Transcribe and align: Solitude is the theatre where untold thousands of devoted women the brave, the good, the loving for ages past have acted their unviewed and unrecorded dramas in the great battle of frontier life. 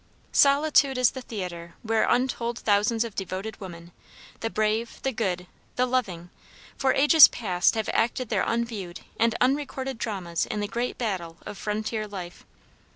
Solitude 0.31 0.97
is 0.97 1.11
the 1.11 1.21
theatre 1.21 1.75
where 1.83 2.09
untold 2.09 2.57
thousands 2.57 3.03
of 3.03 3.13
devoted 3.13 3.61
women 3.61 3.91
the 4.39 4.49
brave, 4.49 4.99
the 5.03 5.11
good, 5.11 5.45
the 5.75 5.85
loving 5.85 6.31
for 6.75 6.91
ages 6.95 7.27
past 7.27 7.75
have 7.75 7.87
acted 7.93 8.29
their 8.29 8.43
unviewed 8.43 9.01
and 9.19 9.35
unrecorded 9.39 9.99
dramas 9.99 10.47
in 10.47 10.59
the 10.59 10.67
great 10.67 10.97
battle 10.97 11.37
of 11.45 11.55
frontier 11.55 12.07
life. 12.07 12.45